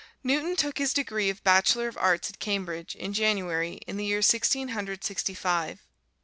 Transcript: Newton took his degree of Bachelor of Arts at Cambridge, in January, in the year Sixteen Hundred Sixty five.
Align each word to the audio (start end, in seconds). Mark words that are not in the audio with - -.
Newton 0.23 0.55
took 0.55 0.79
his 0.79 0.93
degree 0.95 1.29
of 1.29 1.43
Bachelor 1.43 1.87
of 1.87 1.95
Arts 1.95 2.27
at 2.31 2.39
Cambridge, 2.39 2.95
in 2.95 3.13
January, 3.13 3.73
in 3.85 3.97
the 3.97 4.05
year 4.05 4.23
Sixteen 4.23 4.69
Hundred 4.69 5.03
Sixty 5.03 5.35
five. 5.35 5.77